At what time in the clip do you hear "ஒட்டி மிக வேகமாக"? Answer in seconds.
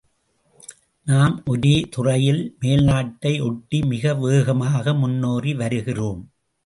3.47-4.93